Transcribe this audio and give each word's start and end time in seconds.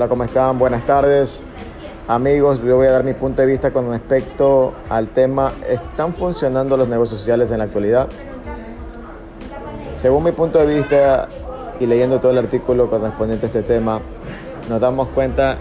Hola, 0.00 0.08
¿cómo 0.08 0.24
están? 0.24 0.58
Buenas 0.58 0.86
tardes. 0.86 1.42
Amigos, 2.08 2.62
yo 2.62 2.76
voy 2.76 2.86
a 2.86 2.90
dar 2.90 3.04
mi 3.04 3.12
punto 3.12 3.42
de 3.42 3.46
vista 3.46 3.70
con 3.70 3.90
respecto 3.90 4.72
al 4.88 5.08
tema, 5.08 5.52
¿están 5.68 6.14
funcionando 6.14 6.78
los 6.78 6.88
negocios 6.88 7.18
sociales 7.18 7.50
en 7.50 7.58
la 7.58 7.64
actualidad? 7.64 8.08
Según 9.96 10.24
mi 10.24 10.32
punto 10.32 10.58
de 10.58 10.74
vista 10.74 11.28
y 11.80 11.84
leyendo 11.84 12.18
todo 12.18 12.32
el 12.32 12.38
artículo 12.38 12.88
correspondiente 12.88 13.44
a 13.44 13.48
este 13.48 13.62
tema, 13.62 14.00
nos 14.70 14.80
damos 14.80 15.08
cuenta 15.08 15.58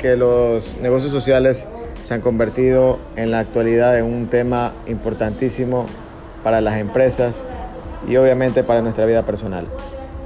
que 0.00 0.14
los 0.14 0.76
negocios 0.76 1.10
sociales 1.10 1.66
se 2.00 2.14
han 2.14 2.20
convertido 2.20 3.00
en 3.16 3.32
la 3.32 3.40
actualidad 3.40 3.98
en 3.98 4.04
un 4.04 4.28
tema 4.28 4.70
importantísimo 4.86 5.86
para 6.44 6.60
las 6.60 6.78
empresas 6.78 7.48
y 8.06 8.16
obviamente 8.18 8.62
para 8.62 8.82
nuestra 8.82 9.04
vida 9.04 9.24
personal. 9.24 9.66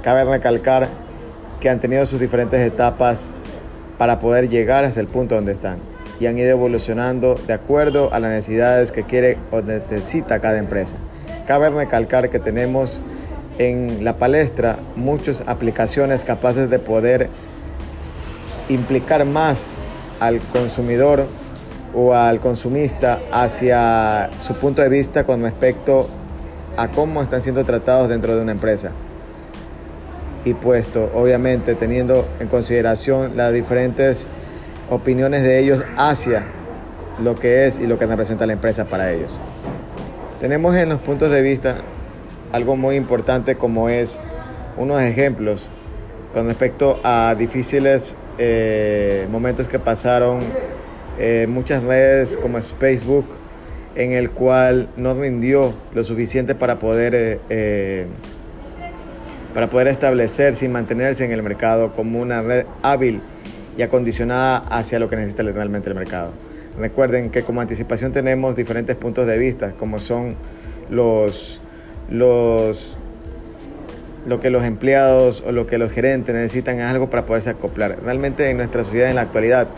Cabe 0.03 0.23
recalcar 0.23 1.06
que 1.59 1.69
han 1.69 1.79
tenido 1.79 2.05
sus 2.05 2.19
diferentes 2.19 2.59
etapas 2.59 3.33
para 3.97 4.19
poder 4.19 4.49
llegar 4.49 4.83
hasta 4.83 4.99
el 4.99 5.07
punto 5.07 5.35
donde 5.35 5.53
están 5.53 5.79
y 6.19 6.25
han 6.25 6.37
ido 6.37 6.49
evolucionando 6.49 7.35
de 7.47 7.53
acuerdo 7.53 8.13
a 8.13 8.19
las 8.19 8.31
necesidades 8.31 8.91
que 8.91 9.03
quiere 9.03 9.37
o 9.51 9.61
necesita 9.61 10.39
cada 10.39 10.57
empresa. 10.57 10.97
Cabe 11.45 11.69
recalcar 11.69 12.29
que 12.29 12.39
tenemos 12.39 13.01
en 13.59 14.03
la 14.03 14.17
palestra 14.17 14.77
muchas 14.95 15.43
aplicaciones 15.47 16.23
capaces 16.23 16.69
de 16.69 16.79
poder 16.79 17.29
implicar 18.69 19.25
más 19.25 19.71
al 20.19 20.39
consumidor 20.39 21.25
o 21.95 22.13
al 22.13 22.39
consumista 22.39 23.19
hacia 23.31 24.29
su 24.41 24.53
punto 24.55 24.81
de 24.81 24.89
vista 24.89 25.23
con 25.23 25.41
respecto 25.41 26.07
a 26.75 26.89
cómo 26.89 27.21
están 27.23 27.41
siendo 27.41 27.63
tratados 27.63 28.09
dentro 28.09 28.35
de 28.35 28.41
una 28.41 28.51
empresa. 28.51 28.91
Y 30.47 30.53
puesto, 30.53 31.11
obviamente, 31.13 31.75
teniendo 31.75 32.25
en 32.39 32.47
consideración 32.47 33.35
las 33.35 33.51
diferentes 33.51 34.27
opiniones 34.89 35.43
de 35.43 35.59
ellos 35.59 35.83
hacia 35.97 36.45
lo 37.21 37.35
que 37.35 37.67
es 37.67 37.79
y 37.79 37.87
lo 37.87 37.99
que 37.99 38.05
representa 38.05 38.45
la 38.45 38.53
empresa 38.53 38.85
para 38.85 39.11
ellos. 39.11 39.41
Tenemos 40.39 40.73
en 40.77 40.87
los 40.87 41.01
puntos 41.01 41.31
de 41.31 41.41
vista 41.41 41.79
algo 42.53 42.77
muy 42.77 42.95
importante 42.95 43.55
como 43.55 43.89
es 43.89 44.21
unos 44.77 45.01
ejemplos 45.01 45.69
con 46.33 46.47
respecto 46.47 46.99
a 47.03 47.35
difíciles 47.37 48.15
eh, 48.37 49.27
momentos 49.29 49.67
que 49.67 49.79
pasaron 49.79 50.39
eh, 51.19 51.45
muchas 51.49 51.83
redes 51.83 52.37
como 52.37 52.57
es 52.57 52.69
Facebook, 52.69 53.25
en 53.95 54.13
el 54.13 54.29
cual 54.29 54.87
no 54.95 55.13
rindió 55.15 55.73
lo 55.93 56.03
suficiente 56.03 56.53
para 56.53 56.77
poder, 56.77 57.41
eh, 57.49 58.05
para 59.57 59.71
poder 59.71 59.87
establecerse 59.87 60.65
y 60.65 60.67
mantenerse 60.67 61.25
en 61.25 61.31
el 61.31 61.41
mercado 61.41 61.91
como 61.95 62.21
una 62.21 62.43
red 62.43 62.67
hábil 62.83 63.21
y 63.75 63.81
acondicionada 63.81 64.57
hacia 64.69 64.99
lo 64.99 65.09
que 65.09 65.15
necesita 65.15 65.41
realmente 65.41 65.89
el 65.89 65.95
mercado. 65.95 66.31
Recuerden 66.77 67.31
que 67.31 67.41
como 67.41 67.59
anticipación 67.59 68.11
tenemos 68.11 68.55
diferentes 68.55 68.95
puntos 68.95 69.25
de 69.25 69.35
vista, 69.39 69.71
como 69.71 69.97
son 69.97 70.35
los, 70.91 71.59
los, 72.11 72.95
lo 74.27 74.39
que 74.41 74.51
los 74.51 74.63
empleados 74.63 75.43
o 75.43 75.51
lo 75.51 75.65
que 75.65 75.79
los 75.79 75.91
gerentes 75.91 76.35
necesitan 76.35 76.79
es 76.79 76.85
algo 76.85 77.09
para 77.09 77.25
poderse 77.25 77.49
acoplar. 77.49 77.97
Realmente 78.03 78.51
en 78.51 78.57
nuestra 78.57 78.83
sociedad 78.83 79.09
en 79.09 79.15
la 79.15 79.23
actualidad 79.23 79.69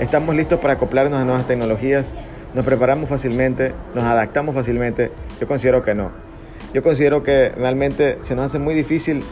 estamos 0.00 0.36
listos 0.36 0.60
para 0.60 0.74
acoplarnos 0.74 1.18
a 1.18 1.24
nuevas 1.24 1.46
tecnologías, 1.46 2.14
nos 2.52 2.66
preparamos 2.66 3.08
fácilmente, 3.08 3.72
nos 3.94 4.04
adaptamos 4.04 4.54
fácilmente. 4.54 5.10
Yo 5.40 5.46
considero 5.46 5.82
que 5.82 5.94
no. 5.94 6.23
Yo 6.72 6.82
considero 6.82 7.22
que 7.22 7.50
realmente 7.50 8.18
se 8.20 8.34
nos 8.34 8.46
hace 8.46 8.58
muy 8.58 8.74
difícil 8.74 9.22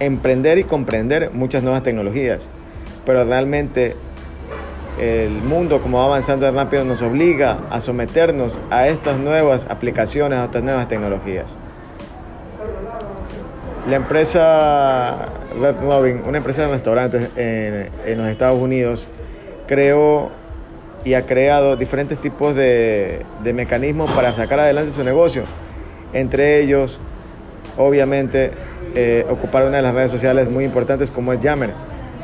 emprender 0.00 0.58
y 0.58 0.64
comprender 0.64 1.30
muchas 1.32 1.62
nuevas 1.62 1.82
tecnologías, 1.82 2.48
pero 3.04 3.24
realmente 3.24 3.96
el 4.98 5.30
mundo 5.30 5.80
como 5.80 5.98
va 5.98 6.04
avanzando 6.04 6.50
rápido 6.50 6.84
nos 6.84 7.02
obliga 7.02 7.58
a 7.70 7.80
someternos 7.80 8.58
a 8.70 8.88
estas 8.88 9.18
nuevas 9.18 9.66
aplicaciones, 9.70 10.38
a 10.38 10.44
estas 10.44 10.62
nuevas 10.62 10.88
tecnologías. 10.88 11.56
La 13.88 13.96
empresa 13.96 15.28
Red 15.60 15.76
Robin, 15.80 16.22
una 16.26 16.38
empresa 16.38 16.62
de 16.62 16.68
restaurantes 16.68 17.30
en, 17.36 17.88
en 18.04 18.18
los 18.18 18.28
Estados 18.28 18.60
Unidos, 18.60 19.08
creó 19.66 20.30
y 21.04 21.14
ha 21.14 21.24
creado 21.24 21.76
diferentes 21.76 22.18
tipos 22.18 22.54
de, 22.54 23.22
de, 23.42 23.52
mecanismos 23.54 24.10
para 24.10 24.32
sacar 24.32 24.60
adelante 24.60 24.92
su 24.92 25.04
negocio. 25.04 25.44
Entre 26.12 26.60
ellos, 26.60 27.00
obviamente, 27.76 28.52
eh, 28.94 29.26
ocupar 29.28 29.64
una 29.64 29.76
de 29.76 29.82
las 29.82 29.94
redes 29.94 30.10
sociales 30.10 30.50
muy 30.50 30.64
importantes 30.64 31.10
como 31.10 31.32
es 31.32 31.40
Yammer, 31.40 31.70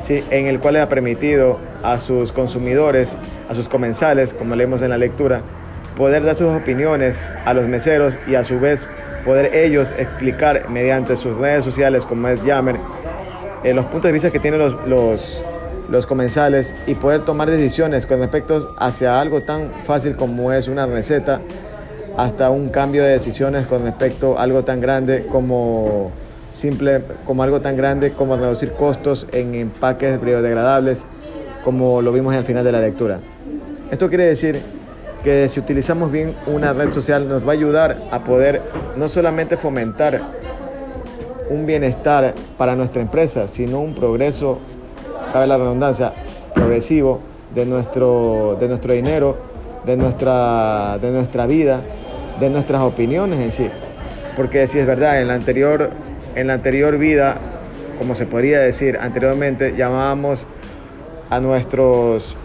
¿sí? 0.01 0.25
en 0.31 0.47
el 0.47 0.61
cual 0.61 0.75
le 0.75 0.81
ha 0.81 0.89
permitido 0.89 1.59
a 1.83 1.99
sus 1.99 2.33
consumidores, 2.33 3.19
a 3.49 3.55
sus 3.55 3.69
comensales, 3.69 4.35
como 4.35 4.57
leemos 4.57 4.83
en 4.83 4.91
la 4.91 4.99
lectura, 4.99 5.43
poder 5.97 6.25
dar 6.25 6.37
sus 6.37 6.49
opiniones 6.49 7.23
a 7.45 7.55
los 7.55 7.69
meseros 7.69 8.19
y 8.27 8.35
a 8.35 8.45
su 8.45 8.59
vez 8.59 8.91
poder 9.25 9.55
ellos 9.55 9.95
explicar 9.97 10.69
mediante 10.69 11.17
sus 11.17 11.39
redes 11.39 11.65
sociales 11.65 12.05
como 12.05 12.29
es 12.29 12.45
Yammer 12.45 12.77
eh, 13.63 13.73
los 13.73 13.87
puntos 13.87 14.09
de 14.09 14.13
vista 14.13 14.31
que 14.31 14.39
tienen 14.39 14.61
los, 14.61 14.75
los 14.87 15.45
los 15.89 16.07
comensales 16.07 16.75
y 16.87 16.95
poder 16.95 17.25
tomar 17.25 17.51
decisiones 17.51 18.07
con 18.07 18.21
respecto 18.21 18.75
hacia 18.79 19.21
algo 19.21 19.43
tan 19.43 19.71
fácil 19.85 20.17
como 20.17 20.53
es 20.53 20.69
una 20.69 20.87
receta, 20.87 21.41
hasta 22.17 22.51
un 22.51 22.69
cambio 22.69 23.03
de 23.03 23.11
decisiones 23.11 23.67
con 23.67 23.83
respecto 23.83 24.39
a 24.39 24.43
algo 24.43 24.65
tan 24.65 24.81
grande 24.81 25.27
como 25.27 26.11
simple, 26.53 27.03
como 27.27 27.43
algo 27.43 27.61
tan 27.61 27.77
grande 27.77 28.13
como 28.13 28.37
reducir 28.37 28.73
costos 28.73 29.27
en 29.33 29.55
empaques 29.55 30.21
biodegradables, 30.21 31.07
como 31.65 32.03
lo 32.03 32.13
vimos 32.13 32.35
al 32.35 32.45
final 32.45 32.65
de 32.65 32.73
la 32.73 32.81
lectura. 32.81 33.21
Esto 33.91 34.09
quiere 34.09 34.27
decir 34.27 34.61
que 35.23 35.49
si 35.49 35.59
utilizamos 35.59 36.13
bien 36.13 36.35
una 36.47 36.73
red 36.73 36.93
social 36.93 37.29
nos 37.29 37.45
va 37.47 37.51
a 37.51 37.55
ayudar 37.55 38.03
a 38.11 38.23
poder 38.25 38.61
no 38.97 39.09
solamente 39.09 39.57
fomentar 39.57 40.21
un 41.49 41.67
bienestar 41.67 42.35
para 42.57 42.77
nuestra 42.77 43.03
empresa, 43.03 43.49
sino 43.49 43.81
un 43.81 43.95
progreso 43.95 44.59
cabe 45.33 45.47
la 45.49 45.59
redundancia, 45.59 46.13
progresivo 46.55 47.21
de 47.55 47.67
nuestro, 47.67 48.57
de 48.61 48.69
nuestro 48.69 48.93
dinero, 48.93 49.37
de 49.85 49.97
nuestra, 49.97 50.99
de 51.01 51.11
nuestra 51.11 51.47
vida, 51.47 51.81
de 52.41 52.51
nuestras 52.51 52.83
opiniones 52.83 53.41
en 53.41 53.53
sí. 53.53 53.71
Porque 54.37 54.67
si 54.67 54.79
es 54.79 54.87
verdad, 54.87 55.21
en 55.21 55.29
la 55.29 55.35
anterior, 55.35 55.91
en 56.35 56.47
la 56.49 56.55
anterior 56.55 56.99
vida, 56.99 57.37
como 57.99 58.15
se 58.15 58.27
podría 58.27 58.61
decir 58.61 58.99
anteriormente, 59.01 59.75
llamábamos 59.77 60.47
a 61.31 61.41
nuestros, 61.41 62.37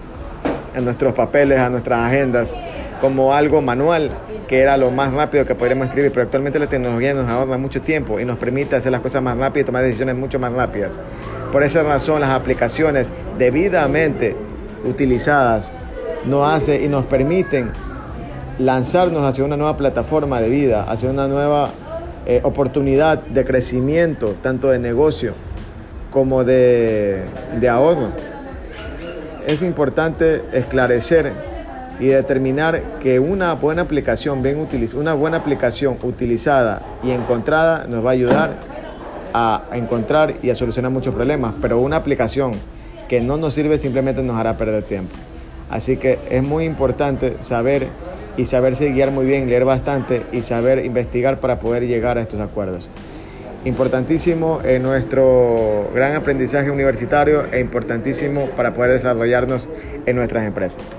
a 0.75 0.81
nuestros 0.81 1.13
papeles, 1.13 1.59
a 1.59 1.69
nuestras 1.69 1.99
agendas, 1.99 2.55
como 3.01 3.33
algo 3.33 3.61
manual, 3.61 4.11
que 4.47 4.59
era 4.59 4.77
lo 4.77 4.91
más 4.91 5.13
rápido 5.13 5.45
que 5.45 5.55
podríamos 5.55 5.87
escribir, 5.87 6.11
pero 6.11 6.23
actualmente 6.23 6.59
la 6.59 6.67
tecnología 6.67 7.13
nos 7.13 7.29
ahorra 7.29 7.57
mucho 7.57 7.81
tiempo 7.81 8.19
y 8.19 8.25
nos 8.25 8.37
permite 8.37 8.75
hacer 8.75 8.91
las 8.91 9.01
cosas 9.01 9.21
más 9.21 9.37
rápido 9.37 9.61
y 9.61 9.65
tomar 9.65 9.83
decisiones 9.83 10.15
mucho 10.15 10.39
más 10.39 10.51
rápidas. 10.53 10.99
Por 11.51 11.63
esa 11.63 11.83
razón 11.83 12.21
las 12.21 12.31
aplicaciones 12.31 13.11
debidamente 13.37 14.35
utilizadas 14.85 15.71
nos 16.25 16.47
hace 16.47 16.83
y 16.83 16.87
nos 16.87 17.05
permiten 17.05 17.71
lanzarnos 18.59 19.23
hacia 19.25 19.43
una 19.43 19.57
nueva 19.57 19.77
plataforma 19.77 20.39
de 20.41 20.49
vida, 20.49 20.83
hacia 20.83 21.09
una 21.09 21.27
nueva 21.27 21.71
eh, 22.27 22.41
oportunidad 22.43 23.19
de 23.19 23.45
crecimiento, 23.45 24.35
tanto 24.43 24.69
de 24.69 24.79
negocio 24.79 25.33
como 26.11 26.43
de, 26.43 27.23
de 27.59 27.69
ahorro. 27.69 28.09
Es 29.47 29.61
importante 29.61 30.43
esclarecer 30.53 31.31
y 31.99 32.07
determinar 32.07 32.81
que 33.01 33.19
una 33.19 33.53
buena 33.53 33.81
aplicación 33.81 34.43
bien 34.43 34.67
una 34.95 35.13
buena 35.13 35.37
aplicación 35.37 35.97
utilizada 36.03 36.81
y 37.03 37.11
encontrada 37.11 37.85
nos 37.87 38.05
va 38.05 38.09
a 38.09 38.13
ayudar 38.13 38.57
a 39.33 39.63
encontrar 39.73 40.33
y 40.41 40.49
a 40.49 40.55
solucionar 40.55 40.91
muchos 40.91 41.13
problemas, 41.13 41.53
pero 41.61 41.79
una 41.79 41.97
aplicación 41.97 42.53
que 43.07 43.21
no 43.21 43.37
nos 43.37 43.53
sirve 43.53 43.77
simplemente 43.77 44.23
nos 44.23 44.37
hará 44.37 44.57
perder 44.57 44.83
tiempo. 44.83 45.15
Así 45.69 45.97
que 45.97 46.19
es 46.29 46.43
muy 46.43 46.65
importante 46.65 47.37
saber 47.41 47.87
y 48.39 48.45
saberse 48.45 48.91
guiar 48.91 49.11
muy 49.11 49.25
bien, 49.25 49.49
leer 49.49 49.65
bastante 49.65 50.21
y 50.31 50.43
saber 50.43 50.85
investigar 50.85 51.41
para 51.41 51.59
poder 51.59 51.85
llegar 51.85 52.17
a 52.17 52.21
estos 52.21 52.39
acuerdos. 52.39 52.89
Importantísimo 53.65 54.61
en 54.63 54.81
nuestro 54.81 55.91
gran 55.93 56.15
aprendizaje 56.15 56.71
universitario 56.71 57.51
e 57.51 57.59
importantísimo 57.59 58.49
para 58.55 58.73
poder 58.73 58.93
desarrollarnos 58.93 59.69
en 60.05 60.15
nuestras 60.15 60.45
empresas. 60.45 60.89